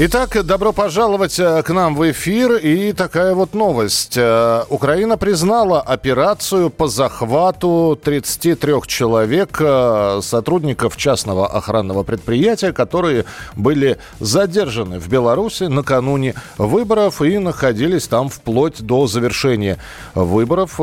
[0.00, 2.52] Итак, добро пожаловать э, к нам в эфир.
[2.52, 4.16] И такая вот новость.
[4.16, 13.24] Э, Украина признала операцию по захвату 33 человек, э, сотрудников частного охранного предприятия, которые
[13.56, 19.78] были задержаны в Беларуси накануне выборов и находились там вплоть до завершения
[20.14, 20.76] выборов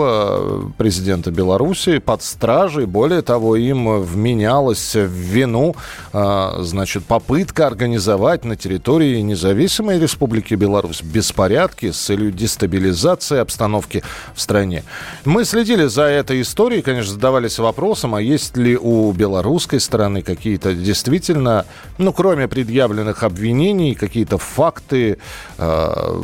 [0.78, 2.86] президента Беларуси под стражей.
[2.86, 5.78] Более того, им вменялась в вину
[6.12, 14.42] значит, попытка организовать на территории территории независимой Республики Беларусь беспорядки с целью дестабилизации обстановки в
[14.42, 14.84] стране.
[15.26, 20.74] Мы следили за этой историей, конечно, задавались вопросом, а есть ли у белорусской стороны какие-то
[20.74, 21.66] действительно,
[21.98, 25.18] ну, кроме предъявленных обвинений, какие-то факты,
[25.58, 26.24] э,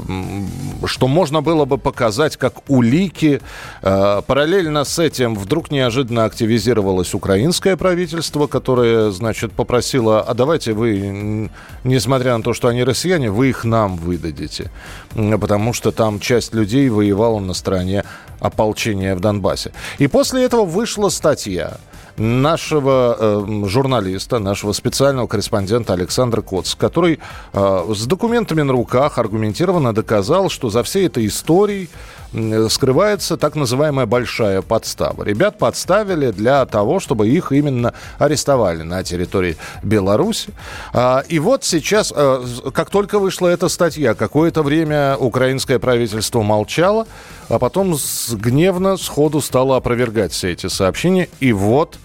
[0.86, 3.42] что можно было бы показать как улики.
[3.84, 11.50] Э, параллельно с этим вдруг неожиданно активизировалось украинское правительство, которое, значит, попросило, а давайте вы,
[11.84, 14.72] несмотря на то, что они россияне, вы их нам выдадите.
[15.14, 18.04] Потому что там часть людей воевала на стороне
[18.40, 19.72] ополчения в Донбассе.
[20.00, 21.78] И после этого вышла статья
[22.18, 27.20] нашего э, журналиста, нашего специального корреспондента Александра Коц, который
[27.54, 31.90] э, с документами на руках аргументированно доказал, что за всей этой историей
[32.70, 35.24] скрывается так называемая большая подстава.
[35.24, 40.54] Ребят подставили для того, чтобы их именно арестовали на территории Беларуси.
[40.94, 47.06] А, и вот сейчас, э, как только вышла эта статья, какое-то время украинское правительство молчало,
[47.50, 47.98] а потом
[48.32, 51.28] гневно сходу стало опровергать все эти сообщения.
[51.42, 51.98] И вот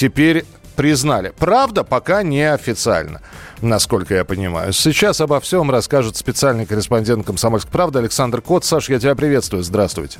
[0.00, 0.44] теперь
[0.76, 1.32] признали.
[1.38, 3.20] Правда, пока не официально,
[3.60, 4.72] насколько я понимаю.
[4.72, 8.64] Сейчас обо всем расскажет специальный корреспондент «Комсомольской правды» Александр Кот.
[8.64, 9.62] Саш, я тебя приветствую.
[9.62, 10.18] Здравствуйте.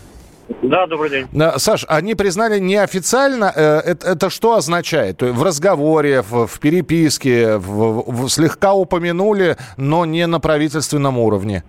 [0.63, 1.29] Да, добрый день.
[1.57, 3.51] Саш, они признали неофициально.
[3.57, 5.23] Э, это, это что означает?
[5.23, 11.63] В разговоре, в, в переписке, в, в, слегка упомянули, но не на правительственном уровне?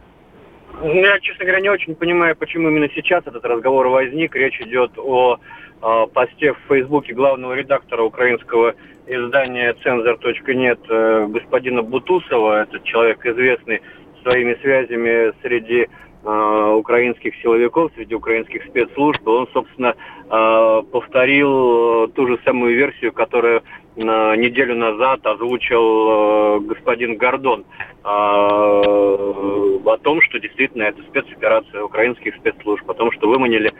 [0.83, 4.35] Я, честно говоря, не очень понимаю, почему именно сейчас этот разговор возник.
[4.35, 5.37] Речь идет о
[5.81, 8.75] Э, посте в Фейсбуке главного редактора украинского
[9.07, 12.63] издания «Цензор.нет» э, господина Бутусова.
[12.63, 13.81] Этот человек известный
[14.21, 15.87] своими связями среди
[16.23, 19.27] э, украинских силовиков, среди украинских спецслужб.
[19.27, 19.95] Он, собственно,
[20.29, 23.63] повторил ту же самую версию, которую
[23.97, 27.65] неделю назад озвучил господин Гордон
[28.03, 33.73] о том, что действительно это спецоперация украинских спецслужб, о том, что выманили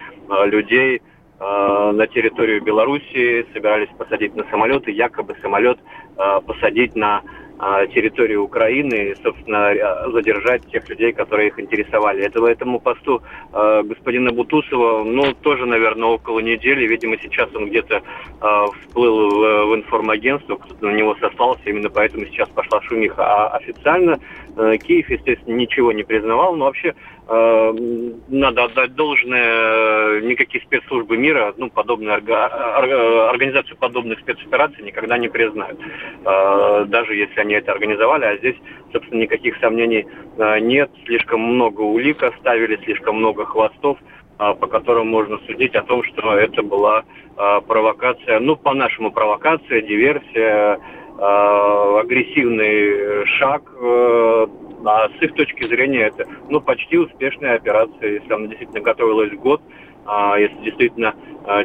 [0.48, 1.11] людей Э,
[1.42, 5.80] на территорию Белоруссии, собирались посадить на самолеты, якобы самолет
[6.18, 7.24] э, посадить на
[7.60, 9.74] э, территорию Украины и, собственно,
[10.12, 12.24] задержать тех людей, которые их интересовали.
[12.24, 16.86] Этого этому посту господина Бутусова, ну, тоже, наверное, около недели.
[16.86, 18.04] Видимо, сейчас он где-то
[18.80, 23.24] всплыл в, в информагентство, кто-то на него сослался, именно поэтому сейчас пошла шумиха.
[23.24, 24.20] А официально
[24.56, 26.94] Киев, естественно, ничего не признавал, но вообще
[27.34, 27.74] Э,
[28.28, 35.80] надо отдать должное, никакие спецслужбы мира, ну, подобные организацию подобных спецопераций никогда не признают.
[36.26, 38.58] Э, даже если они это организовали, а здесь,
[38.92, 40.06] собственно, никаких сомнений
[40.38, 40.92] э, нет.
[41.06, 43.98] Слишком много улик оставили, слишком много хвостов
[44.38, 47.04] по которым можно судить о том, что это была
[47.36, 50.80] провокация, ну, по-нашему провокация, диверсия,
[51.22, 53.62] агрессивный шаг
[54.84, 59.62] а с их точки зрения это ну, почти успешная операция, если она действительно готовилась год,
[60.08, 61.14] а если действительно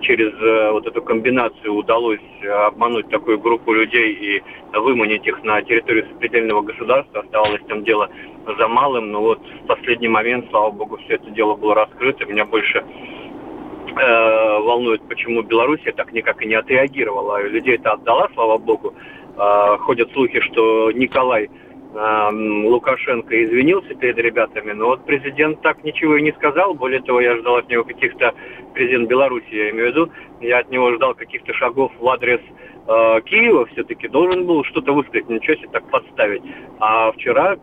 [0.03, 0.33] через
[0.73, 2.21] вот эту комбинацию удалось
[2.67, 4.43] обмануть такую группу людей и
[4.79, 8.11] выманить их на территорию сопредельного государства, оставалось там дело
[8.59, 12.25] за малым, но вот в последний момент, слава богу, все это дело было раскрыто.
[12.27, 17.43] Меня больше э, волнует, почему Белоруссия так никак и не отреагировала.
[17.43, 18.95] Людей это отдала, слава богу.
[19.37, 21.51] Э, ходят слухи, что Николай
[21.97, 26.75] Лукашенко извинился перед ребятами, но вот президент так ничего и не сказал.
[26.75, 28.35] Более того, я ждал от него каких-то,
[28.75, 30.13] президент Беларуси, я имею в виду,
[30.43, 32.41] я от него ждал каких-то шагов в адрес
[32.87, 36.43] э, Киева все-таки, должен был что-то высказать, ничего себе так подставить.
[36.81, 37.57] А вчера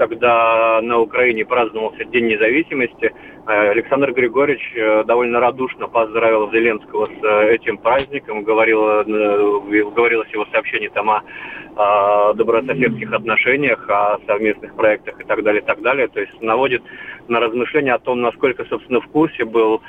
[0.00, 3.12] когда на Украине праздновался День независимости,
[3.46, 10.46] э, Александр Григорьевич э, довольно радушно поздравил Зеленского с э, этим праздником, говорил, говорилось его
[10.52, 16.08] сообщении там о, добрососедских отношениях, о совместных проектах и так далее, и так далее.
[16.08, 16.82] То есть наводит
[17.28, 19.82] на размышления о том, насколько, собственно, в курсе был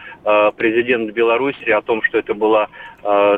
[0.58, 2.68] президент Беларуси, о том, что это была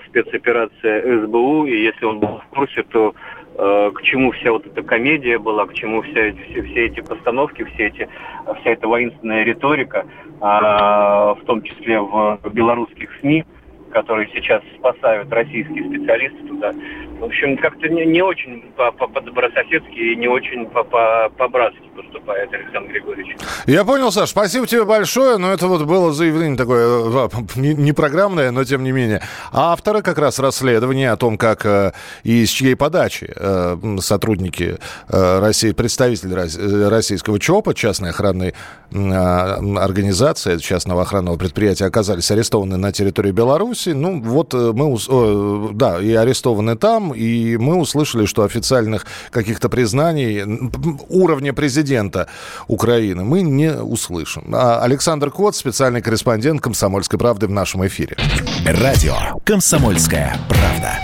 [0.07, 3.15] спецоперация СБУ, и если он был в курсе, то
[3.55, 7.87] к чему вся вот эта комедия была, к чему вся, все, все эти постановки, все
[7.87, 8.09] эти,
[8.61, 10.05] вся эта воинственная риторика,
[10.41, 13.45] а, в том числе в белорусских СМИ,
[13.91, 16.73] которые сейчас спасают российские специалисты туда.
[17.23, 23.37] В общем, как-то не, не очень по-добрососедски и не очень по-братски поступает Александр Григорьевич.
[23.65, 28.51] Я понял, Саш, спасибо тебе большое, но это вот было заявление такое, э, не программное,
[28.51, 29.21] но тем не менее.
[29.53, 31.93] А второе как раз расследование о том, как э,
[32.23, 34.77] и с чьей подачи э, сотрудники
[35.07, 38.53] России, представители российского ЧОПа, частной охранной
[38.91, 43.89] организации, частного охранного предприятия, оказались арестованы на территории Беларуси.
[43.89, 50.43] Ну, вот мы, да, и арестованы там, и мы услышали, что официальных каких-то признаний
[51.09, 52.27] уровня президента
[52.67, 54.53] Украины мы не услышим.
[54.53, 58.17] А Александр Кот, специальный корреспондент «Комсомольской правды» в нашем эфире.
[58.65, 59.15] Радио
[59.45, 60.99] «Комсомольская правда».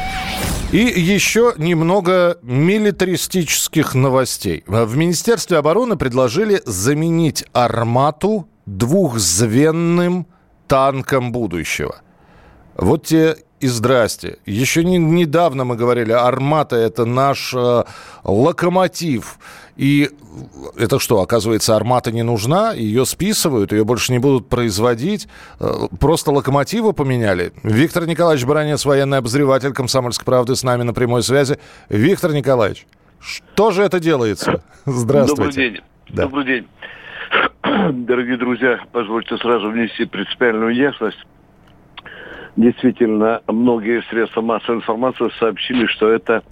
[0.72, 4.64] И еще немного милитаристических новостей.
[4.68, 10.28] В Министерстве обороны предложили заменить «Армату» двухзвенным
[10.68, 12.02] танком будущего.
[12.78, 14.38] Вот те и здрасте.
[14.46, 17.84] Еще не, недавно мы говорили, Армата это наш э,
[18.24, 19.38] локомотив.
[19.76, 20.10] И
[20.78, 25.28] это что, оказывается, Армата не нужна, ее списывают, ее больше не будут производить,
[25.60, 27.54] э, просто локомотивы поменяли.
[27.64, 31.60] Виктор Николаевич Баранец, военный обозреватель «Комсомольской правды» с нами на прямой связи.
[31.90, 32.86] Виктор Николаевич,
[33.20, 34.64] что же это делается?
[34.86, 35.44] Здравствуйте.
[35.44, 35.82] Добрый день.
[36.10, 36.24] Да.
[36.24, 36.68] Добрый день.
[38.06, 41.20] Дорогие друзья, позвольте сразу внести принципиальную ясность
[42.60, 46.44] действительно многие средства массовой информации сообщили, что это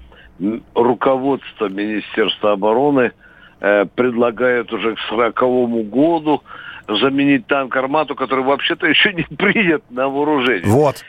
[0.74, 3.12] руководство Министерства обороны
[3.60, 6.44] э, предлагает уже к сороковому году
[6.88, 10.72] заменить танк «Армату», который вообще-то еще не принят на вооружение.
[10.72, 11.04] Вот.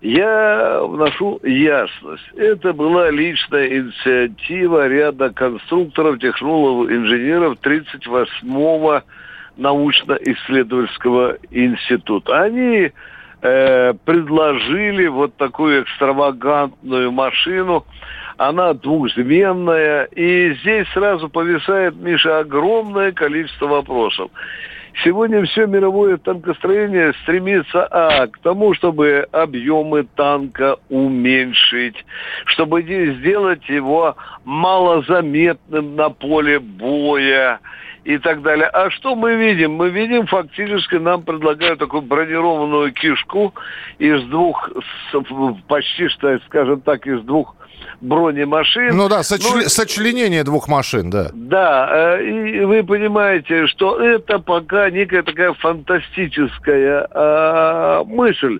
[0.00, 2.26] Я вношу ясность.
[2.34, 9.02] Это была личная инициатива ряда конструкторов, технологов, инженеров 38-го
[9.58, 12.42] научно-исследовательского института.
[12.42, 12.92] Они
[13.42, 17.84] э, предложили вот такую экстравагантную машину.
[18.36, 20.04] Она двухзвенная.
[20.04, 24.30] И здесь сразу повисает, Миша, огромное количество вопросов.
[25.04, 32.04] Сегодня все мировое танкостроение стремится а, к тому, чтобы объемы танка уменьшить,
[32.46, 37.60] чтобы сделать его малозаметным на поле боя,
[38.04, 38.66] и так далее.
[38.66, 39.72] А что мы видим?
[39.72, 43.54] Мы видим, фактически нам предлагают такую бронированную кишку
[43.98, 44.70] из двух,
[45.68, 47.54] почти что, скажем так, из двух
[48.00, 48.96] бронемашин.
[48.96, 49.62] Ну да, сочле...
[49.62, 51.30] ну, сочленение двух машин, да.
[51.32, 58.58] Да, э, и вы понимаете, что это пока некая такая фантастическая э, мысль.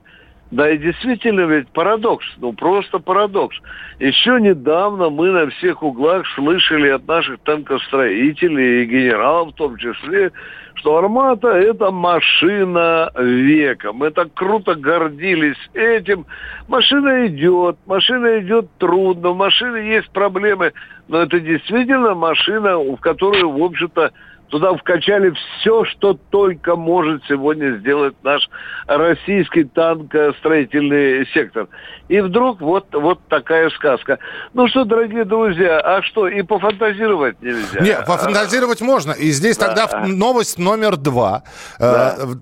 [0.51, 3.57] Да и действительно ведь парадокс, ну просто парадокс.
[4.01, 10.33] Еще недавно мы на всех углах слышали от наших танкостроителей и генералов в том числе,
[10.75, 13.93] что «Армата»— это машина века.
[13.93, 16.27] Мы так круто гордились этим.
[16.67, 20.73] Машина идет, машина идет трудно, в машине есть проблемы,
[21.07, 24.11] но это действительно машина, в которую, в общем-то,
[24.51, 28.49] Туда вкачали все, что только может сегодня сделать наш
[28.87, 31.69] российский танкостроительный сектор.
[32.09, 34.19] И вдруг вот, вот такая сказка.
[34.53, 37.81] Ну что, дорогие друзья, а что, и пофантазировать нельзя?
[37.81, 39.13] Нет, пофантазировать можно.
[39.13, 39.69] И здесь да.
[39.69, 41.45] тогда новость номер два.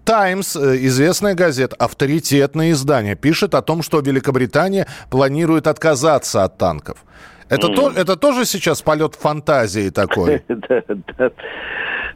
[0.04, 0.72] «Таймс», да.
[0.72, 7.04] Э, известная газета, авторитетное издание, пишет о том, что Великобритания планирует отказаться от танков.
[7.48, 7.74] Это, mm.
[7.74, 10.42] то, это тоже сейчас полет фантазии такой?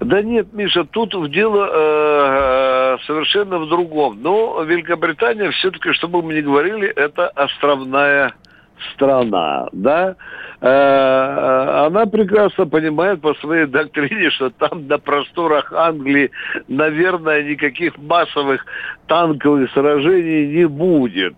[0.01, 4.21] Да нет, Миша, тут в дело э, совершенно в другом.
[4.21, 8.35] Но Великобритания все-таки, чтобы мы не говорили, это островная
[8.93, 10.17] страна, да,
[10.61, 16.31] э, она прекрасно понимает по своей доктрине, что там на просторах Англии,
[16.69, 18.65] наверное, никаких массовых
[19.07, 21.35] танковых сражений не будет.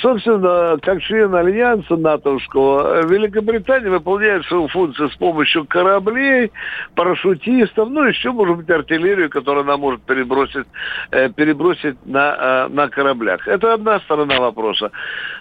[0.00, 6.52] Собственно, как член Альянса натовского, Великобритания выполняет свою функцию с помощью кораблей,
[6.94, 10.66] парашютистов, ну, еще, может быть, артиллерию, которую она может перебросить,
[11.10, 13.48] э, перебросить на, э, на кораблях.
[13.48, 14.90] Это одна сторона вопроса.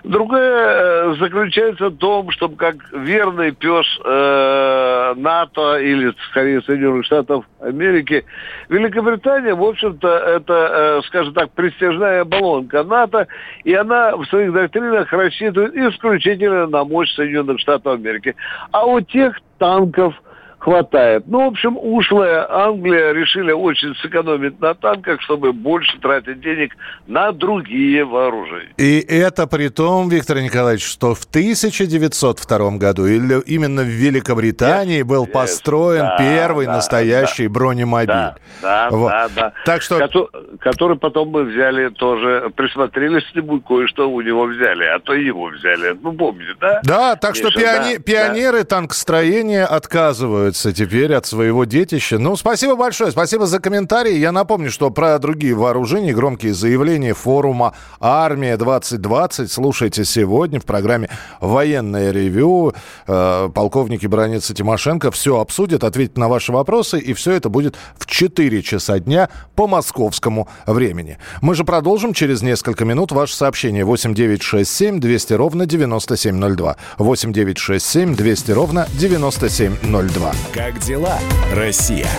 [0.04, 8.26] Другая заключается в том, чтобы как верный пес э, НАТО или, скорее, Соединенных Штатов Америки.
[8.70, 13.28] Великобритания, в общем-то, это, э, скажем так, престижная баллонка НАТО,
[13.64, 18.36] и она в своих доктринах рассчитывает исключительно на мощь Соединенных Штатов Америки.
[18.72, 20.14] А у тех танков–
[20.66, 21.26] хватает.
[21.28, 27.32] Ну, в общем, ушлая Англия решили очень сэкономить на танках, чтобы больше тратить денег на
[27.32, 28.74] другие вооружения.
[28.78, 35.04] И это при том, Виктор Николаевич, что в 1902 году или именно в Великобритании yes,
[35.04, 38.08] был yes, построен да, первый да, настоящий да, бронемобиль.
[38.08, 39.10] Да, да, вот.
[39.10, 39.54] да, да.
[39.66, 40.00] Так что...
[40.00, 40.30] Который,
[40.60, 45.46] который потом мы взяли тоже, присмотрелись к нему, кое-что у него взяли, а то его
[45.46, 45.96] взяли.
[46.02, 46.82] Ну, помните, да?
[46.84, 47.98] Да, так Миша, что пиони...
[47.98, 48.66] да, пионеры да.
[48.66, 52.18] танкостроения отказываются отказывается теперь от своего детища.
[52.18, 54.18] Ну, спасибо большое, спасибо за комментарии.
[54.18, 61.10] Я напомню, что про другие вооружения, громкие заявления форума «Армия-2020» слушайте сегодня в программе
[61.42, 62.74] «Военное ревю».
[63.08, 68.06] Э, полковники Броница Тимошенко все обсудят, ответят на ваши вопросы, и все это будет в
[68.06, 71.18] 4 часа дня по московскому времени.
[71.42, 76.76] Мы же продолжим через несколько минут ваше сообщение 8967 200 ровно 9702.
[76.98, 80.45] 8967 200 ровно 9702.
[80.54, 81.20] Как дела,
[81.54, 82.10] Россия?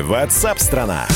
[0.00, 1.06] Ватсап-страна!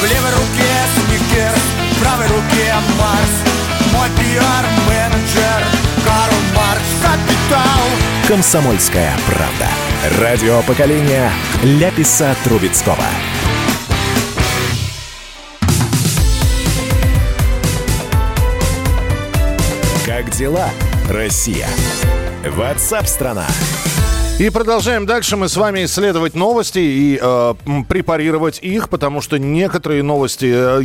[0.00, 3.37] В левой руке сникерс, в правой руке Марс
[4.38, 5.62] пиар-менеджер
[6.04, 10.20] Карл Маркс Капитал Комсомольская правда.
[10.20, 11.30] Радио поколения
[11.64, 12.96] Ляписа Трубецкого.
[20.06, 20.68] Как дела,
[21.08, 21.66] Россия?
[22.46, 23.46] Ватсап-страна!
[24.38, 27.54] И продолжаем дальше мы с вами исследовать новости и э,
[27.88, 30.82] препарировать их, потому что некоторые новости э,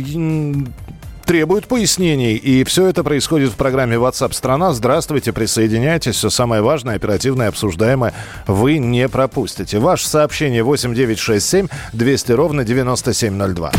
[1.24, 2.36] требуют пояснений.
[2.36, 4.72] И все это происходит в программе WhatsApp страна.
[4.72, 6.16] Здравствуйте, присоединяйтесь.
[6.16, 8.14] Все самое важное, оперативное, обсуждаемое
[8.46, 9.78] вы не пропустите.
[9.78, 13.72] Ваше сообщение 8967 200 ровно 9702.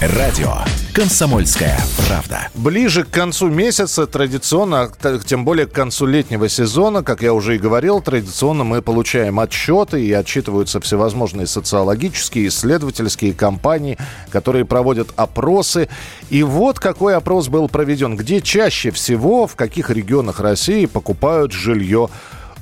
[0.00, 0.52] Радио
[0.94, 1.76] «Комсомольская
[2.06, 2.46] правда».
[2.54, 4.88] Ближе к концу месяца традиционно,
[5.26, 10.00] тем более к концу летнего сезона, как я уже и говорил, традиционно мы получаем отчеты
[10.04, 13.98] и отчитываются всевозможные социологические, исследовательские компании,
[14.30, 15.88] которые проводят опросы.
[16.30, 18.16] И вот какой опрос был проведен.
[18.16, 22.08] Где чаще всего, в каких регионах России покупают жилье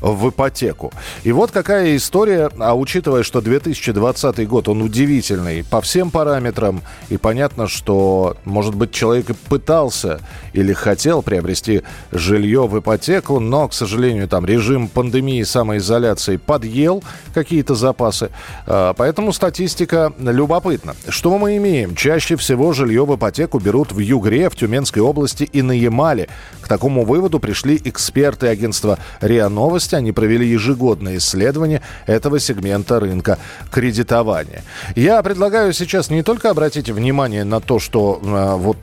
[0.00, 0.92] в ипотеку.
[1.24, 7.16] И вот какая история, а учитывая, что 2020 год, он удивительный по всем параметрам, и
[7.16, 10.20] понятно, что, может быть, человек и пытался
[10.52, 17.02] или хотел приобрести жилье в ипотеку, но, к сожалению, там режим пандемии, самоизоляции подъел
[17.34, 18.30] какие-то запасы.
[18.66, 20.94] А, поэтому статистика любопытна.
[21.08, 21.94] Что мы имеем?
[21.94, 26.28] Чаще всего жилье в ипотеку берут в Югре, в Тюменской области и на Ямале.
[26.60, 29.85] К такому выводу пришли эксперты агентства РИА Новости.
[29.94, 33.38] Они провели ежегодное исследование этого сегмента рынка
[33.70, 34.62] кредитования.
[34.94, 38.78] Я предлагаю сейчас не только обратить внимание на то, что э, вот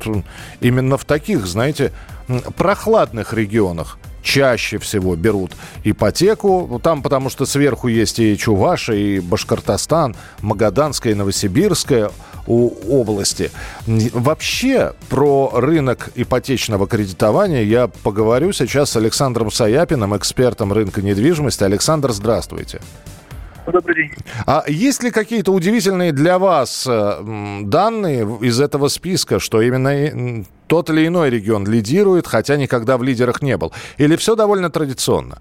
[0.62, 1.92] именно в таких, знаете,
[2.56, 5.52] прохладных регионах чаще всего берут
[5.84, 6.80] ипотеку.
[6.82, 12.10] Там, потому что сверху есть и Чуваша, и Башкортостан, Магаданская, и Новосибирская
[12.48, 13.52] у области.
[13.88, 21.64] Вообще про рынок ипотечного кредитования я поговорю сейчас с Александром Саяпиным, экспертом рынка недвижимости.
[21.64, 22.82] Александр, здравствуйте.
[23.66, 24.12] Добрый день.
[24.46, 30.90] А есть ли какие-то удивительные для вас э, данные из этого списка, что именно тот
[30.90, 33.72] или иной регион лидирует, хотя никогда в лидерах не был?
[33.98, 35.38] Или все довольно традиционно?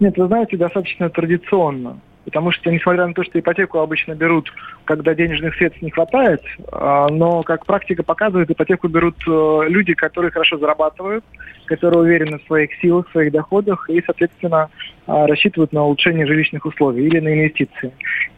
[0.00, 2.00] Нет, вы знаете, достаточно традиционно.
[2.26, 4.52] Потому что, несмотря на то, что ипотеку обычно берут,
[4.84, 6.42] когда денежных средств не хватает,
[6.72, 11.24] а, но, как практика показывает, ипотеку берут э, люди, которые хорошо зарабатывают,
[11.66, 14.70] которые уверены в своих силах, в своих доходах и, соответственно,
[15.06, 17.92] а, рассчитывают на улучшение жилищных условий или на инвестиции.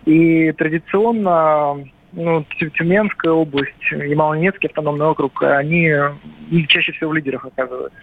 [0.04, 5.90] И традиционно ну, Тюменская область и Малонецкий автономный округ, они
[6.68, 7.98] чаще всего в лидерах оказываются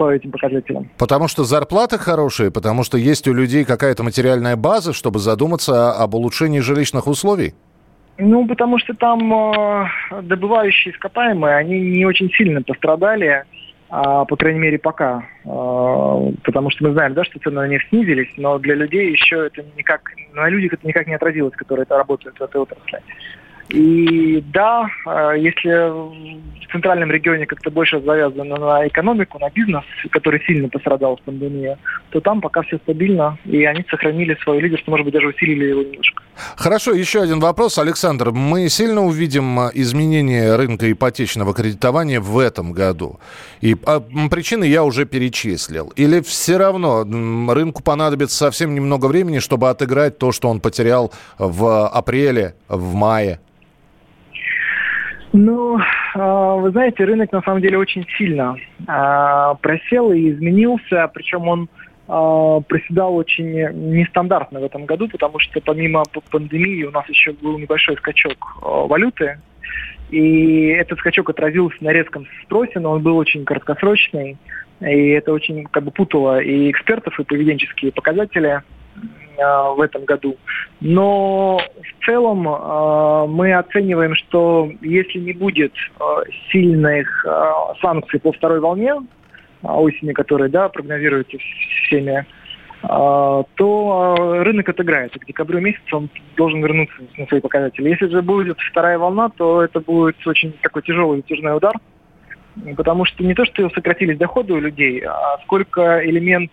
[0.00, 0.88] по этим показателям.
[0.96, 6.14] Потому что зарплаты хорошие, потому что есть у людей какая-то материальная база, чтобы задуматься об
[6.14, 7.52] улучшении жилищных условий?
[8.16, 9.86] Ну, потому что там э,
[10.22, 13.44] добывающие ископаемые, они не очень сильно пострадали,
[13.90, 15.22] а, по крайней мере, пока.
[15.44, 19.48] А, потому что мы знаем, да, что цены на нефть снизились, но для людей еще
[19.48, 20.00] это никак,
[20.32, 23.02] на людях это никак не отразилось, которые это работают в этой отрасли.
[23.70, 25.90] И да, э, если
[26.70, 31.76] в центральном регионе как-то больше завязано на экономику, на бизнес, который сильно пострадал в пандемии,
[32.10, 35.82] то там пока все стабильно, и они сохранили свое лидерство, может быть, даже усилили его
[35.82, 36.22] немножко.
[36.56, 38.32] Хорошо, еще один вопрос, Александр.
[38.32, 43.20] Мы сильно увидим э, изменение рынка ипотечного кредитования в этом году?
[43.60, 44.00] И а,
[44.30, 45.92] причины я уже перечислил.
[45.96, 47.04] Или все равно
[47.52, 53.38] рынку понадобится совсем немного времени, чтобы отыграть то, что он потерял в апреле, в мае?
[55.32, 55.78] Ну,
[56.14, 58.56] а, вы знаете, рынок на самом деле очень сильно
[58.88, 61.68] а, просел и изменился, причем он
[62.08, 63.52] а, проседал очень
[63.92, 69.38] нестандартно в этом году, потому что помимо пандемии у нас еще был небольшой скачок валюты,
[70.10, 74.36] и этот скачок отразился на резком спросе, но он был очень краткосрочный,
[74.80, 78.62] и это очень как бы путало и экспертов, и поведенческие показатели.
[79.40, 80.36] Э, в этом году.
[80.80, 86.04] Но в целом э, мы оцениваем, что если не будет э,
[86.50, 87.24] сильных
[87.80, 88.94] санкций по второй волне
[89.62, 91.36] осени, которые да, прогнозируются
[91.86, 92.26] всеми,
[92.82, 95.12] то рынок отыграет.
[95.12, 97.90] К декабрю месяцу он должен вернуться на свои показатели.
[97.90, 101.74] Если же будет вторая волна, то это будет очень такой тяжелый затяжной удар,
[102.74, 106.52] потому что не то, что сократились доходы у людей, а сколько элемент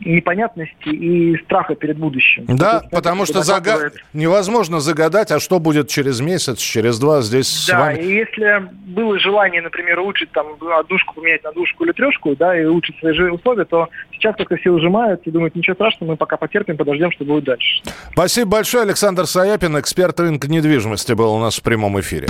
[0.00, 2.44] непонятности и страха перед будущим.
[2.46, 3.90] Да, есть, потому что зага...
[4.12, 8.00] невозможно загадать, а что будет через месяц, через два здесь да, с вами.
[8.00, 10.46] и если было желание, например, улучшить там
[10.78, 14.70] однушку поменять на двушку или трешку, да, и улучшить свои условия, то сейчас как-то все
[14.70, 17.82] ужимают и думают, ничего страшного, мы пока потерпим, подождем, что будет дальше.
[18.12, 18.84] Спасибо большое.
[18.84, 22.28] Александр Саяпин, эксперт рынка недвижимости, был у нас в прямом эфире.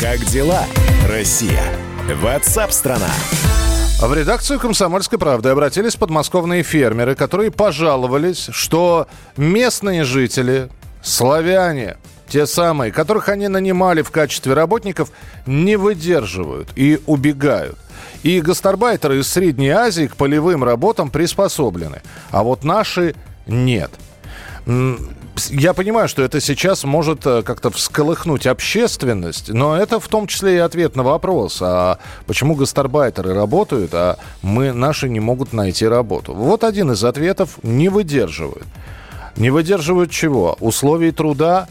[0.00, 0.64] Как дела,
[1.08, 1.62] Россия?
[2.22, 3.10] Ватсап-страна!
[4.00, 10.70] В редакцию «Комсомольской правды» обратились подмосковные фермеры, которые пожаловались, что местные жители,
[11.02, 11.96] славяне,
[12.28, 15.10] те самые, которых они нанимали в качестве работников,
[15.46, 17.76] не выдерживают и убегают.
[18.22, 22.00] И гастарбайтеры из Средней Азии к полевым работам приспособлены,
[22.30, 23.16] а вот наши
[23.48, 23.90] нет
[25.50, 30.56] я понимаю, что это сейчас может э, как-то всколыхнуть общественность, но это в том числе
[30.56, 36.34] и ответ на вопрос, а почему гастарбайтеры работают, а мы наши не могут найти работу.
[36.34, 38.66] Вот один из ответов– не выдерживают.
[39.36, 40.56] Не выдерживают чего?
[40.60, 41.68] Условий труда,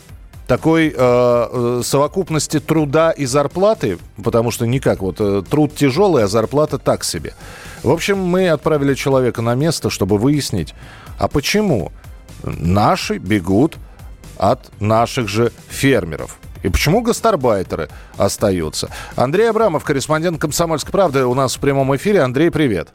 [0.48, 6.28] такой э, э совокупности труда и зарплаты, потому что никак, вот э, труд тяжелый, а
[6.28, 7.34] зарплата так себе.
[7.84, 10.74] В общем, мы отправили человека на место, чтобы выяснить,
[11.20, 11.92] а почему
[12.44, 13.78] наши бегут
[14.38, 16.38] от наших же фермеров.
[16.64, 18.90] И почему гастарбайтеры остаются?
[19.16, 22.22] Андрей Абрамов, корреспондент «Комсомольской правды» у нас в прямом эфире.
[22.22, 22.90] Андрей, привет.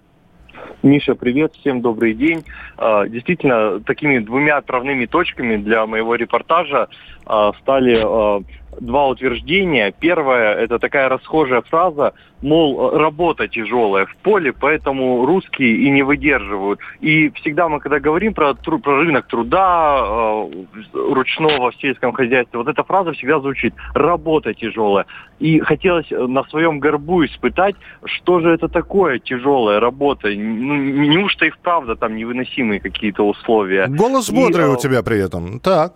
[0.83, 2.45] Миша, привет, всем добрый день.
[2.77, 6.89] А, действительно, такими двумя отправными точками для моего репортажа
[7.25, 8.43] а, стали а,
[8.81, 9.93] два утверждения.
[9.99, 16.81] Первое– это такая расхожая фраза, мол, работа тяжелая в поле, поэтому русские и не выдерживают.
[17.01, 22.69] И всегда мы, когда говорим про, про рынок труда, э, ручного в сельском хозяйстве, вот
[22.69, 25.07] эта фраза всегда звучит «работа тяжелая».
[25.39, 30.29] И хотелось на своем горбу испытать, что же это такое тяжелая работа.
[30.29, 33.87] Ну, неужто и вправду там невыносимые какие-то условия.
[33.89, 35.59] Голос бодрый и, у тебя при этом.
[35.59, 35.95] Так.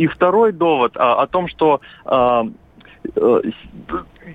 [0.00, 2.46] И второй довод а, о том, что а,
[3.14, 3.40] э,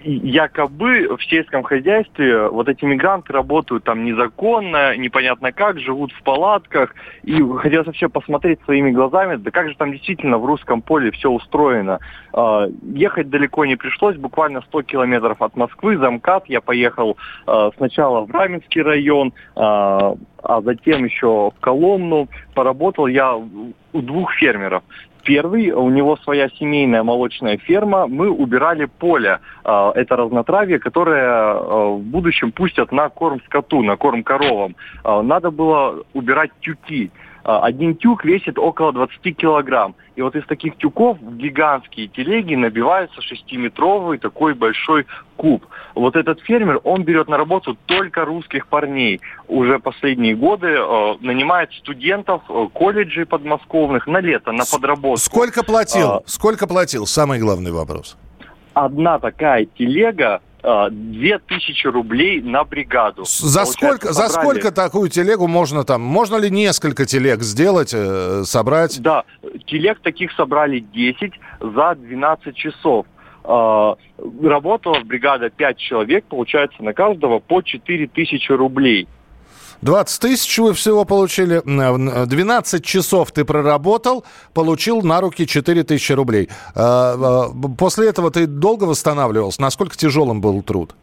[0.04, 6.94] якобы в сельском хозяйстве вот эти мигранты работают там незаконно, непонятно как, живут в палатках.
[7.24, 11.32] И хотелось вообще посмотреть своими глазами, да как же там действительно в русском поле все
[11.32, 11.98] устроено.
[12.32, 16.46] А, ехать далеко не пришлось, буквально 100 километров от Москвы, замкат.
[16.46, 17.18] Я поехал
[17.78, 20.16] сначала в Раменский район, а
[20.62, 22.28] затем еще в Коломну.
[22.54, 24.84] Поработал я у двух фермеров.
[25.26, 28.06] Первый, у него своя семейная молочная ферма.
[28.06, 29.40] Мы убирали поле.
[29.64, 34.76] А, это разнотравье, которое а, в будущем пустят на корм скоту, на корм коровам.
[35.04, 37.12] А, надо было убирать тюки.
[37.46, 39.94] А, один тюк весит около 20 килограмм.
[40.16, 45.06] И вот из таких тюков в гигантские телеги набивается шестиметровый такой большой
[45.38, 45.64] куб.
[45.94, 49.22] Вот этот фермер, он берет на работу только русских парней.
[49.48, 55.18] Уже последние годы э, нанимает студентов э, колледжей подмосковных на лето, на подработку.
[55.18, 56.08] Сколько платил?
[56.08, 57.06] А, Сколько платил?
[57.06, 58.18] Самый главный вопрос.
[58.74, 63.24] Одна такая телега 2000 рублей на бригаду.
[63.26, 66.02] За сколько, за сколько такую телегу можно там?
[66.02, 69.00] Можно ли несколько телег сделать, э, собрать?
[69.02, 69.24] Да,
[69.68, 73.06] телег таких собрали 10 за 12 часов.
[73.44, 73.96] Uh,
[74.42, 79.08] работала бригада 5 человек, получается на каждого по 4 тысячи рублей.
[79.82, 81.62] 20 тысяч вы всего получили.
[81.66, 86.50] 12 часов ты проработал, получил на руки 4 тысячи рублей.
[86.74, 89.62] А, после этого ты долго восстанавливался?
[89.62, 90.96] Насколько тяжелым был труд?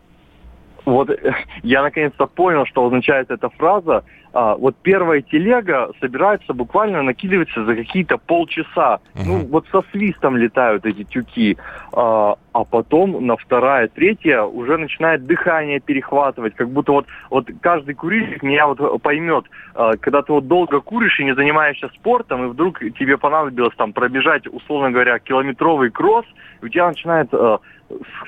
[0.85, 1.11] Вот
[1.63, 4.05] я наконец-то понял, что означает эта фраза.
[4.35, 9.01] А, вот первая телега собирается буквально накидывается за какие-то полчаса.
[9.15, 11.59] uh Ну, вот со свистом летают эти тюки.
[11.93, 16.55] А, а потом на вторая, третья уже начинает дыхание перехватывать.
[16.55, 19.45] Как будто вот, вот каждый курильщик меня вот поймет.
[19.75, 23.93] А, когда ты вот долго куришь и не занимаешься спортом, и вдруг тебе понадобилось там
[23.93, 26.27] пробежать, условно говоря, километровый кросс,
[26.63, 27.59] у тебя начинает а,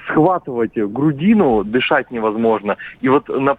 [0.08, 2.76] схватывать грудину, дышать невозможно.
[3.00, 3.56] И вот на,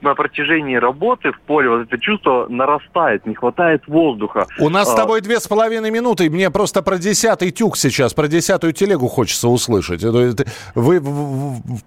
[0.00, 4.46] на протяжении работы в поле вот это чувство нарастает, не хватает воздуха.
[4.58, 4.92] У нас а...
[4.92, 9.08] с тобой две с половиной минуты, мне просто про десятый тюк сейчас, про десятую телегу
[9.08, 10.02] хочется услышать.
[10.74, 11.02] Вы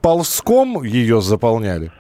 [0.02, 1.92] ползком ее заполняли?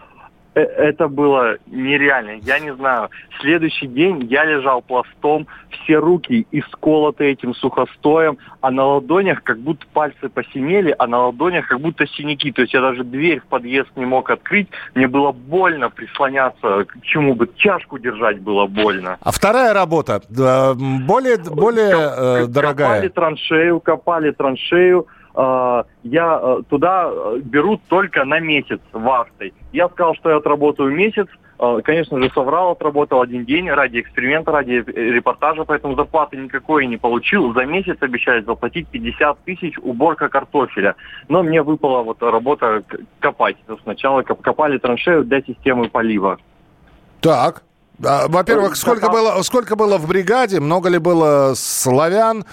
[0.55, 2.39] Э, это было нереально.
[2.41, 3.09] Я не знаю.
[3.41, 9.85] Следующий день я лежал пластом, все руки исколоты этим сухостоем, а на ладонях как будто
[9.93, 12.51] пальцы посинели, а на ладонях как будто синяки.
[12.51, 14.69] То есть я даже дверь в подъезд не мог открыть.
[14.95, 17.49] Мне было больно прислоняться к чему бы.
[17.57, 19.17] Чашку держать было больно.
[19.21, 22.87] А вторая работа более, более э, дорогая?
[22.87, 25.07] Копали траншею, копали траншею.
[25.35, 29.53] Э, я э, туда э, берут только на месяц вахтой.
[29.73, 31.27] Я сказал, что я отработаю месяц,
[31.83, 37.53] конечно же, соврал, отработал один день ради эксперимента, ради репортажа, поэтому зарплаты никакой не получил.
[37.53, 40.95] За месяц обещали заплатить 50 тысяч уборка картофеля.
[41.29, 42.83] Но мне выпала вот работа
[43.19, 43.55] копать.
[43.83, 46.37] Сначала копали траншею для системы полива.
[47.21, 47.63] Так,
[48.03, 50.59] а, во-первых, сколько было, сколько было в бригаде?
[50.59, 52.45] Много ли было славян?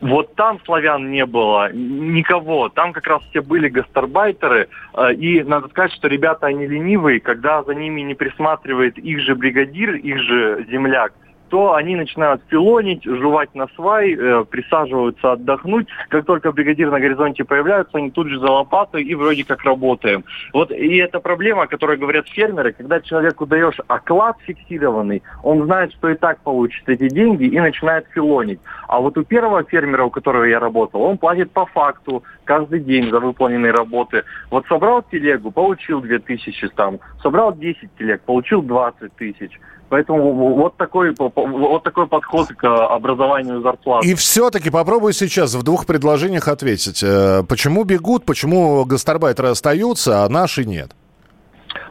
[0.00, 2.68] Вот там славян не было никого.
[2.68, 4.68] Там как раз все были гастарбайтеры.
[4.94, 7.20] Э, и надо сказать, что ребята, они ленивые.
[7.20, 11.12] Когда за ними не присматривает их же бригадир, их же земляк,
[11.48, 15.88] то они начинают филонить, жевать на свай, э, присаживаются отдохнуть.
[16.08, 20.24] Как только бригадир на горизонте появляются, они тут же за лопатой и вроде как работаем.
[20.52, 25.92] Вот и эта проблема, о которой говорят фермеры, когда человеку даешь оклад фиксированный, он знает,
[25.92, 28.60] что и так получит эти деньги и начинает филонить.
[28.88, 33.10] А вот у первого фермера, у которого я работал, он платит по факту каждый день
[33.10, 34.24] за выполненные работы.
[34.50, 39.58] Вот собрал телегу, получил 2000 там, собрал 10 телег, получил 20 тысяч.
[39.88, 44.04] Поэтому вот такой, вот такой подход к образованию зарплат.
[44.04, 47.02] И все-таки попробуй сейчас в двух предложениях ответить.
[47.02, 50.92] Э, почему бегут, почему гастарбайтеры остаются, а наши нет?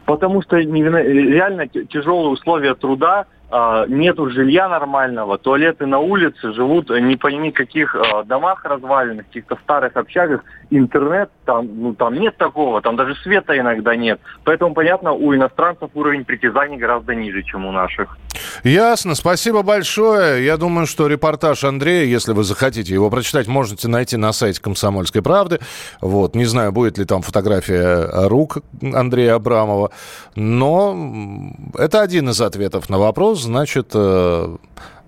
[0.05, 3.25] Потому что реально тяжелые условия труда,
[3.88, 9.95] нету жилья нормального, туалеты на улице, живут не пойми каких а, домах разваленных, каких-то старых
[9.95, 14.19] общагах, интернет, там, ну, там нет такого, там даже света иногда нет.
[14.43, 18.17] Поэтому, понятно, у иностранцев уровень притязаний гораздо ниже, чем у наших.
[18.63, 20.43] Ясно, спасибо большое.
[20.43, 25.21] Я думаю, что репортаж Андрея, если вы захотите его прочитать, можете найти на сайте «Комсомольской
[25.21, 25.60] правды».
[26.01, 29.91] Вот, не знаю, будет ли там фотография рук Андрея Абрамова,
[30.36, 30.95] но
[31.77, 34.56] это один из ответов на вопрос, значит, э,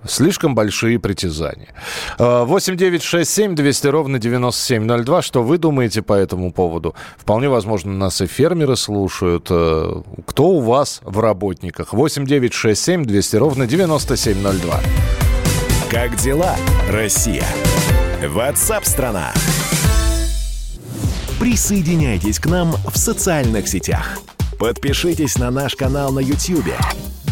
[0.06, 1.74] слишком большие притязания.
[2.18, 5.22] 8 9 6 7 200 ровно 9702.
[5.22, 6.96] Что вы думаете по этому поводу?
[7.18, 9.48] Вполне возможно, нас и фермеры слушают.
[9.50, 11.94] Э, кто у вас в работниках?
[11.94, 14.80] 8 9 6 7 200 ровно 9702.
[15.90, 16.56] Как дела,
[16.90, 17.46] Россия?
[18.28, 19.32] Ватсап-страна!
[21.40, 24.18] Присоединяйтесь к нам в социальных сетях.
[24.60, 26.74] Подпишитесь на наш канал на YouTube.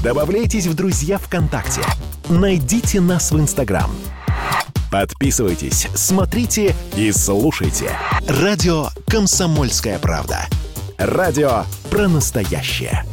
[0.03, 1.81] Добавляйтесь в друзья ВКонтакте.
[2.29, 3.89] Найдите нас в Инстаграм.
[4.91, 7.91] Подписывайтесь, смотрите и слушайте.
[8.27, 10.47] Радио «Комсомольская правда».
[10.97, 13.03] Радио про настоящее.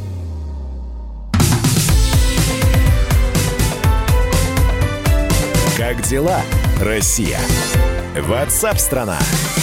[5.77, 6.41] Как дела,
[6.79, 7.39] Россия?
[8.15, 9.19] Ватсап-страна!
[9.19, 9.62] страна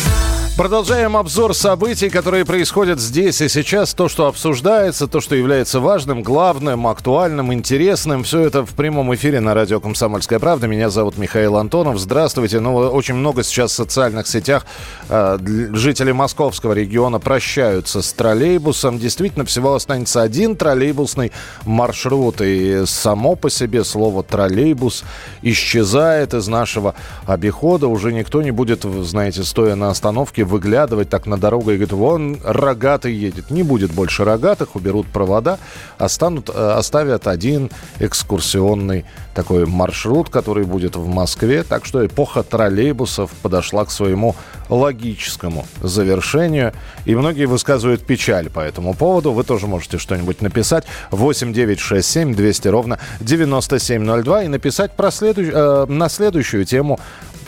[0.56, 3.94] Продолжаем обзор событий, которые происходят здесь и сейчас.
[3.94, 8.24] То, что обсуждается, то, что является важным, главным, актуальным, интересным.
[8.24, 10.66] Все это в прямом эфире на радио «Комсомольская правда».
[10.66, 11.98] Меня зовут Михаил Антонов.
[11.98, 12.60] Здравствуйте.
[12.60, 14.66] Ну, очень много сейчас в социальных сетях
[15.08, 15.38] э,
[15.72, 18.98] жители московского региона прощаются с троллейбусом.
[18.98, 21.32] Действительно, всего останется один троллейбусный
[21.64, 22.42] маршрут.
[22.42, 25.04] И само по себе слово «троллейбус»
[25.40, 27.86] исчезает из нашего обихода.
[27.88, 31.92] Уже никто не будет, знаете, стоя на остановке, периодически выглядывать так на дорогу и говорить,
[31.92, 33.50] вон рогатый едет.
[33.50, 35.58] Не будет больше рогатых, уберут провода,
[35.98, 41.62] останут, э, оставят один экскурсионный такой маршрут, который будет в Москве.
[41.62, 44.34] Так что эпоха троллейбусов подошла к своему
[44.68, 46.72] логическому завершению.
[47.06, 49.32] И многие высказывают печаль по этому поводу.
[49.32, 50.84] Вы тоже можете что-нибудь написать.
[51.10, 55.50] 8 9 6 7 200 ровно 9702 и написать про следующ...
[55.52, 56.98] э, на следующую тему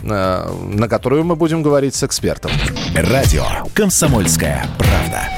[0.03, 2.51] на которую мы будем говорить с экспертом.
[2.95, 5.29] Радио «Комсомольская правда».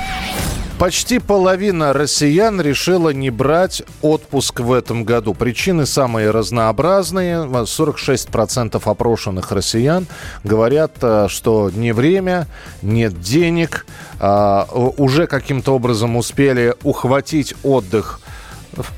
[0.77, 5.33] Почти половина россиян решила не брать отпуск в этом году.
[5.33, 7.45] Причины самые разнообразные.
[7.45, 10.05] 46% опрошенных россиян
[10.43, 12.47] говорят, э, что не время,
[12.81, 13.85] нет денег,
[14.19, 18.19] а, уже каким-то образом успели ухватить отдых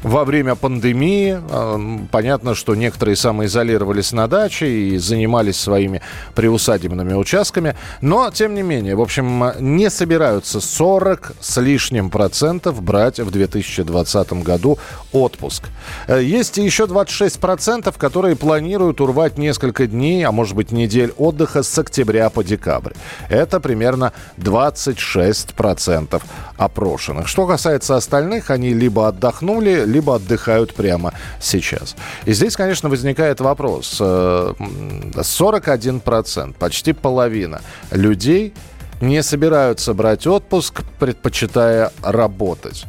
[0.04, 1.40] во время пандемии.
[1.50, 1.80] А,
[2.12, 6.02] понятно, что некоторые самоизолировались на даче и занимались своими
[6.36, 7.76] приусадебными участками.
[8.02, 14.34] Но, тем не менее, в общем, не собираются 40 с лишним процентов брать в 2020
[14.44, 14.78] году
[15.12, 15.64] отпуск.
[16.08, 21.64] Э, есть еще 26 процентов, которые планируют урвать несколько дней, а может быть недель отдыха
[21.64, 22.94] с октября по декабрь.
[23.30, 26.24] Это примерно 26 процентов
[26.58, 27.28] опрошенных.
[27.28, 31.96] Что касается остальных, они либо отдохнули, отдохнули, либо отдыхают прямо сейчас.
[32.26, 34.00] И здесь, конечно, возникает вопрос.
[34.00, 38.56] 41%, э, почти половина людей
[39.02, 42.86] не собираются брать отпуск, предпочитая работать.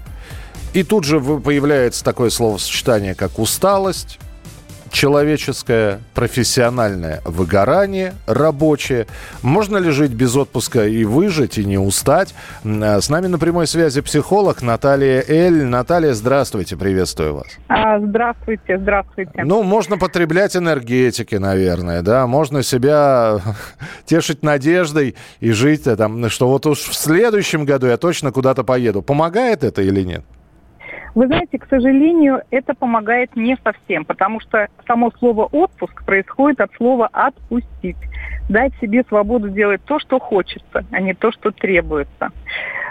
[0.75, 4.19] И тут же появляется такое словосочетание, как усталость,
[4.91, 9.07] человеческое, профессиональное выгорание рабочее.
[9.43, 12.35] Можно ли жить без отпуска и выжить, и не устать?
[12.65, 15.65] Э, с нами на прямой связи психолог Наталья Эль.
[15.65, 17.47] Наталья, здравствуйте, приветствую вас.
[17.69, 19.45] А, здравствуйте, здравствуйте.
[19.45, 23.41] Ну, можно потреблять энергетики, наверное, да, можно себя
[24.05, 28.65] тешить надеждой и жить, э, там, что вот уж в следующем году я точно куда-то
[28.65, 29.03] поеду.
[29.03, 30.25] Помогает это или нет?
[31.15, 36.73] Вы знаете, к сожалению, это помогает не совсем, потому что само слово «отпуск» происходит от
[36.75, 37.97] слова «отпустить».
[38.49, 42.31] Дать себе свободу делать то, что хочется, а не то, что требуется.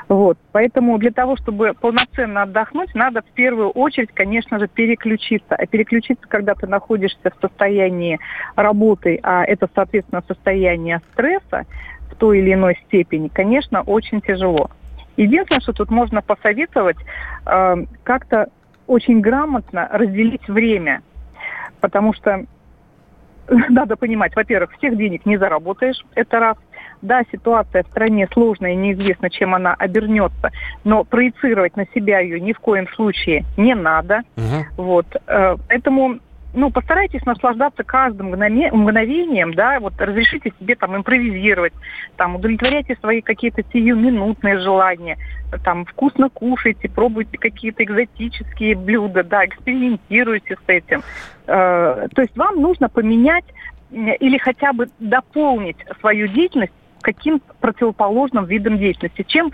[0.07, 0.37] Вот.
[0.51, 5.55] Поэтому для того, чтобы полноценно отдохнуть, надо в первую очередь, конечно же, переключиться.
[5.55, 8.19] А переключиться, когда ты находишься в состоянии
[8.55, 11.65] работы, а это, соответственно, состояние стресса
[12.11, 14.69] в той или иной степени, конечно, очень тяжело.
[15.17, 16.97] Единственное, что тут можно посоветовать,
[17.45, 18.47] э, как-то
[18.85, 21.01] очень грамотно разделить время.
[21.81, 22.45] Потому что
[23.69, 26.57] надо понимать, во-первых, всех денег не заработаешь, это раз.
[27.03, 30.49] Да, ситуация в стране сложная, неизвестно, чем она обернется,
[30.83, 34.21] но проецировать на себя ее ни в коем случае не надо.
[34.35, 34.83] Угу.
[34.83, 36.17] Вот, э, поэтому
[36.57, 41.73] ну, постарайтесь наслаждаться каждым мгновением, да, вот разрешите себе там импровизировать,
[42.15, 45.17] там, удовлетворяйте свои какие-то сиюминутные желания,
[45.63, 51.03] там, вкусно кушайте, пробуйте какие-то экзотические блюда, да, экспериментируйте с этим.
[51.45, 53.45] Э, то есть вам нужно поменять
[53.91, 59.23] или хотя бы дополнить свою деятельность каким противоположным видом деятельности.
[59.25, 59.51] Чем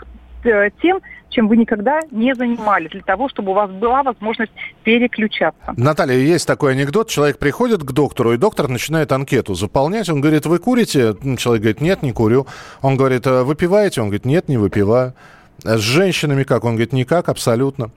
[0.81, 4.51] тем, чем вы никогда не занимались, для того, чтобы у вас была возможность
[4.83, 5.73] переключаться.
[5.75, 7.09] Наталья, есть такой анекдот.
[7.09, 10.09] Человек приходит к доктору, и доктор начинает анкету заполнять.
[10.09, 11.15] Он говорит, вы курите?
[11.37, 12.47] Человек говорит, нет, не курю.
[12.81, 14.01] Он говорит, «А выпиваете?
[14.01, 15.13] Он говорит, нет, не выпиваю.
[15.63, 16.63] С женщинами как?
[16.63, 17.91] Он говорит, никак, абсолютно.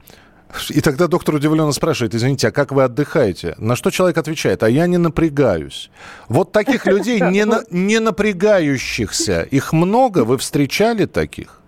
[0.71, 3.55] И тогда доктор удивленно спрашивает, извините, а как вы отдыхаете?
[3.59, 5.91] На что человек отвечает, а я не напрягаюсь.
[6.29, 10.25] Вот таких людей, не, на, не напрягающихся, их много?
[10.25, 11.61] Вы встречали таких?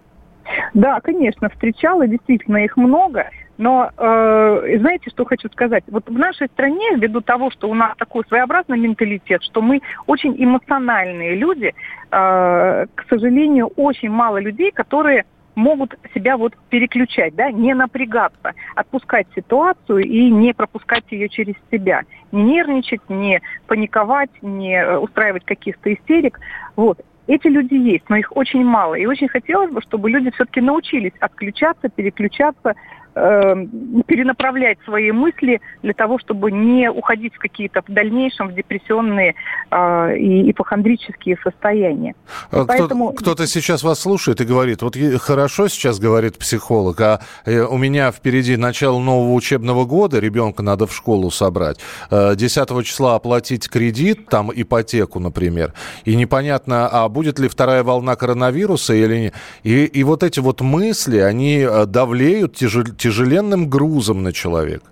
[0.74, 3.30] Да, конечно, встречала, действительно их много.
[3.58, 5.82] Но э, знаете, что хочу сказать?
[5.88, 10.34] Вот в нашей стране, ввиду того, что у нас такой своеобразный менталитет, что мы очень
[10.38, 11.74] эмоциональные люди,
[12.10, 15.24] э, к сожалению, очень мало людей, которые
[15.56, 22.02] могут себя вот переключать, да, не напрягаться, отпускать ситуацию и не пропускать ее через себя,
[22.30, 26.38] не нервничать, не паниковать, не э, устраивать каких-то истерик.
[26.76, 27.00] Вот.
[27.28, 28.94] Эти люди есть, но их очень мало.
[28.94, 32.74] И очень хотелось бы, чтобы люди все-таки научились отключаться, переключаться,
[33.18, 33.66] э,
[34.06, 39.34] перенаправлять свои мысли для того, чтобы не уходить в какие-то в дальнейшем в депрессионные
[39.70, 42.14] э, и ипохондрические состояния.
[42.50, 43.12] А Поэтому...
[43.12, 48.12] Кто-то сейчас вас слушает и говорит, вот хорошо сейчас говорит психолог, а э, у меня
[48.12, 51.78] впереди начало нового учебного года, ребенка надо в школу собрать,
[52.10, 58.16] 10 э, числа оплатить кредит, там ипотеку, например, и непонятно, а будет ли вторая волна
[58.16, 59.34] коронавируса или нет.
[59.62, 64.86] И, и вот эти вот мысли, они э, давлеют, тяжел, тяжеленным грузом на человека?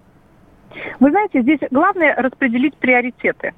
[1.00, 3.52] Вы знаете, здесь главное распределить приоритеты.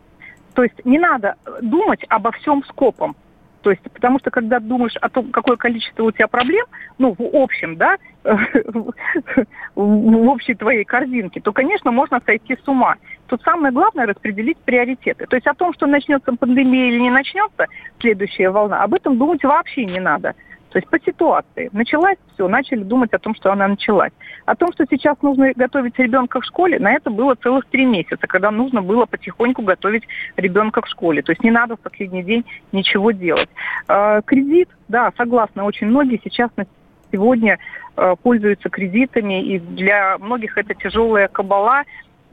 [0.55, 3.15] То есть не надо думать обо всем скопом.
[3.63, 6.65] То есть, потому что когда думаешь о том, какое количество у тебя проблем,
[6.99, 12.97] ну, в общем, да, в общей твоей корзинке, то, конечно, можно сойти с ума.
[13.27, 15.27] Тут самое главное распределить приоритеты.
[15.27, 17.67] То есть о том, что начнется пандемия или не начнется
[18.01, 20.35] следующая волна, об этом думать вообще не надо.
[20.71, 21.71] То есть по ситуации.
[21.73, 24.13] Началась, все, начали думать о том, что она началась.
[24.45, 28.27] О том, что сейчас нужно готовить ребенка в школе, на это было целых три месяца,
[28.27, 30.05] когда нужно было потихоньку готовить
[30.37, 31.23] ребенка в школе.
[31.23, 33.49] То есть не надо в последний день ничего делать.
[33.89, 36.67] Э, кредит, да, согласна, очень многие сейчас на
[37.11, 37.59] сегодня
[37.97, 41.85] э, пользуются кредитами, и для многих это тяжелая кабала,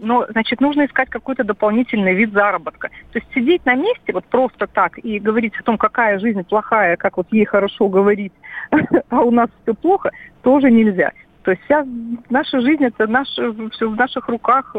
[0.06, 2.89] но, значит, нужно искать какой-то дополнительный вид заработка.
[3.12, 6.96] То есть сидеть на месте вот просто так и говорить о том, какая жизнь плохая,
[6.96, 8.34] как вот ей хорошо говорить,
[9.10, 10.12] а у нас все плохо,
[10.44, 11.12] тоже нельзя.
[11.44, 11.86] То есть вся
[12.30, 14.76] наша жизнь это наш, все в наших руках.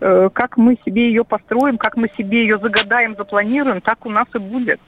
[0.00, 4.26] Э, как мы себе ее построим, как мы себе ее загадаем, запланируем, так у нас
[4.34, 4.80] и будет.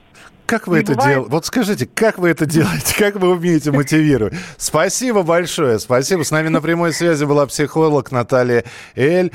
[0.46, 1.27] Как вы не это делаете?
[1.29, 2.94] Вот скажите, как вы это делаете?
[2.98, 4.35] Как вы умеете мотивировать?
[4.59, 6.22] Спасибо большое, спасибо.
[6.22, 9.33] С нами на прямой связи была психолог Наталья Эль.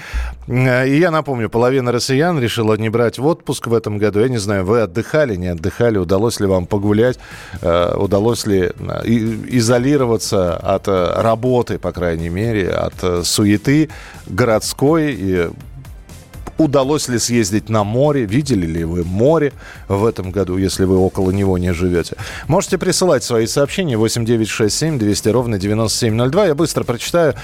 [0.47, 4.19] И я напомню, половина россиян решила не брать в отпуск в этом году.
[4.19, 7.17] Я не знаю, вы отдыхали, не отдыхали, удалось ли вам погулять,
[7.61, 13.89] э, удалось ли э, изолироваться от э, работы, по крайней мере, от суеты
[14.27, 15.49] городской и
[16.59, 18.25] Удалось ли съездить на море?
[18.25, 19.53] Видели ли вы море
[19.87, 22.17] в этом году, если вы около него не живете?
[22.49, 26.47] Можете присылать свои сообщения 8967 200 ровно 9702.
[26.47, 27.35] Я быстро прочитаю,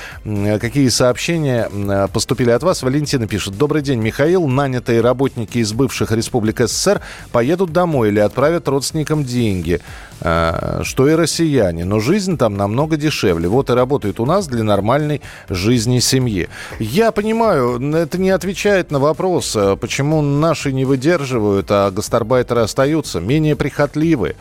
[0.60, 1.70] какие сообщения
[2.12, 2.84] поступили от вас.
[2.84, 3.58] Валентина пишет.
[3.58, 4.48] Добрый день, Михаил.
[4.48, 7.00] Нанятые работники из бывших республик СССР
[7.32, 9.80] поедут домой или отправят родственникам деньги.
[10.22, 11.84] А, что и россияне.
[11.86, 13.48] Но жизнь там намного дешевле.
[13.48, 16.48] Вот и работают у нас для нормальной жизни семьи.
[16.80, 23.20] Я понимаю, это не отвечает на вопрос, а почему наши не выдерживают, а гастарбайтеры остаются
[23.20, 24.36] менее прихотливы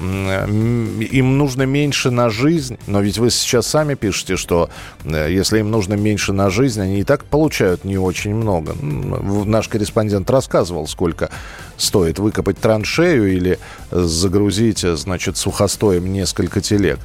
[0.00, 4.70] им нужно меньше на жизнь, но ведь вы сейчас сами пишете, что
[5.04, 8.74] э, если им нужно меньше на жизнь, они и так получают не очень много.
[8.80, 11.30] Наш корреспондент рассказывал, сколько
[11.76, 13.58] стоит выкопать траншею или
[13.90, 17.00] загрузить, значит, сухостоем несколько телег.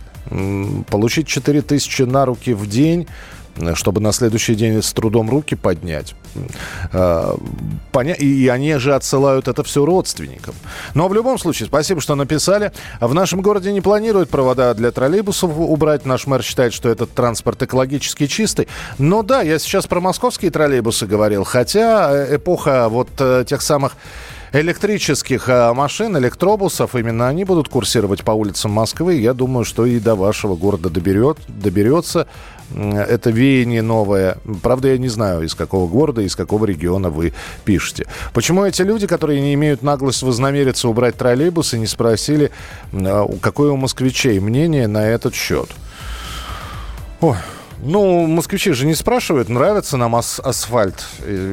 [0.90, 3.08] Получить 4000 на руки в день
[3.76, 6.16] чтобы на следующий день с трудом руки поднять.
[6.92, 7.38] А,
[8.20, 10.56] и они же отсылают это все родственникам.
[10.94, 12.72] Но в любом случае, спасибо, что написали.
[13.00, 16.06] В нашем городе не планируют провода для троллейбусов убрать.
[16.06, 18.68] Наш мэр считает, что этот транспорт экологически чистый.
[18.98, 21.44] Но да, я сейчас про московские троллейбусы говорил.
[21.44, 23.96] Хотя э, эпоха вот э, тех самых
[24.54, 29.16] электрических э, машин, электробусов, именно они будут курсировать по улицам Москвы.
[29.16, 32.28] Я думаю, что и до вашего города доберет, доберется
[32.76, 34.38] это веяние новое.
[34.62, 37.34] Правда, я не знаю, из какого города, из какого региона вы
[37.66, 38.08] пишете.
[38.34, 42.52] Почему эти люди, которые не имеют наглость вознамериться убрать троллейбусы, не спросили,
[42.92, 45.70] а, какое у москвичей мнение на этот счет?
[47.22, 47.36] Ой,
[47.86, 51.06] ну, москвичи же не спрашивают, нравится нам ас- асфальт.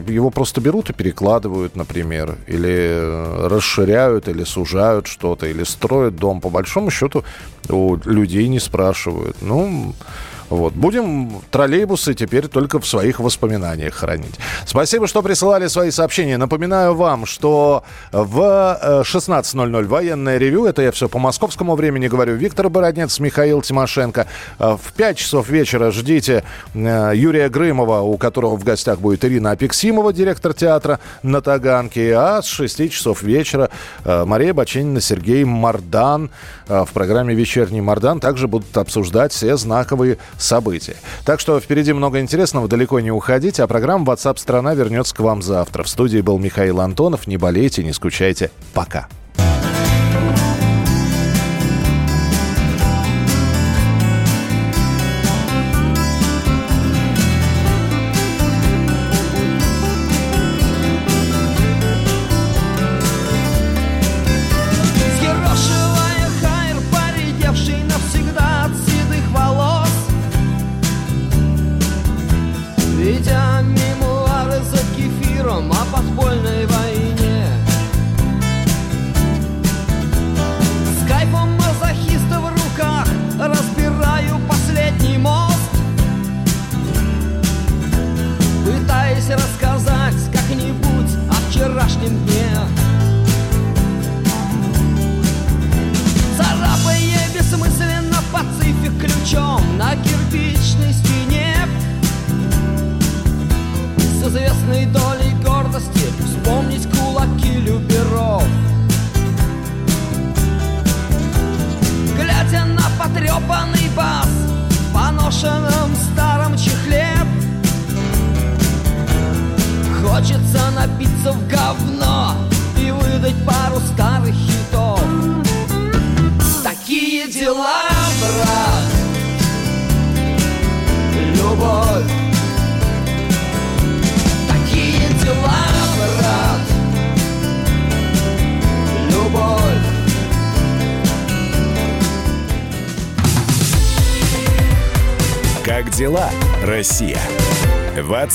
[0.08, 2.36] Его просто берут и перекладывают, например.
[2.46, 6.40] Или э, расширяют, или сужают что-то, или строят дом.
[6.40, 7.24] По большому счету
[7.68, 9.36] у людей не спрашивают.
[9.40, 9.94] Ну,
[10.50, 10.72] вот.
[10.74, 14.34] Будем троллейбусы теперь только в своих воспоминаниях хранить.
[14.66, 16.36] Спасибо, что присылали свои сообщения.
[16.38, 18.38] Напоминаю вам, что в
[19.04, 24.26] 16.00 э, военное ревю, это я все по московскому времени говорю, Виктор Бороднец, Михаил Тимошенко.
[24.58, 26.42] Э, в 5 часов вечера ждите
[26.74, 32.12] э, Юрия Грымова, у которого в гостях будет Ирина Апексимова, директор театра на Таганке.
[32.16, 33.70] А с 6 часов вечера
[34.04, 36.30] Мария Баченина, Сергей Мардан
[36.66, 40.96] в программе «Вечерний Мардан» также будут обсуждать все знаковые события.
[41.24, 45.42] Так что впереди много интересного, далеко не уходите, а программа WhatsApp страна вернется к вам
[45.42, 45.82] завтра.
[45.82, 47.26] В студии был Михаил Антонов.
[47.26, 48.50] Не болейте, не скучайте.
[48.74, 49.08] Пока.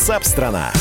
[0.06, 0.72] Ватсап-страна!
[0.72, 0.74] страна